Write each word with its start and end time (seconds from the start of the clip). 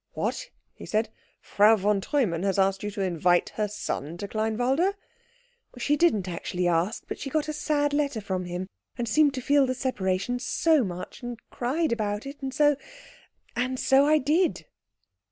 "What," 0.13 0.49
he 0.73 0.87
said, 0.87 1.09
"Frau 1.41 1.75
von 1.75 2.01
Treumann 2.01 2.41
has 2.41 2.57
asked 2.57 2.81
you 2.81 2.89
to 2.89 3.03
invite 3.03 3.49
her 3.49 3.67
son 3.67 4.17
to 4.17 4.27
Kleinwalde?" 4.27 4.95
"She 5.77 5.95
didn't 5.95 6.27
actually 6.27 6.67
ask, 6.67 7.03
but 7.07 7.19
she 7.19 7.29
got 7.29 7.47
a 7.47 7.53
sad 7.53 7.93
letter 7.93 8.19
from 8.19 8.45
him, 8.45 8.65
and 8.97 9.07
seemed 9.07 9.35
to 9.35 9.41
feel 9.43 9.67
the 9.67 9.75
separation 9.75 10.39
so 10.39 10.83
much, 10.83 11.21
and 11.21 11.37
cried 11.51 11.91
about 11.91 12.25
it, 12.25 12.41
and 12.41 12.51
so 12.51 12.77
and 13.55 13.79
so 13.79 14.07
I 14.07 14.17
did." 14.17 14.65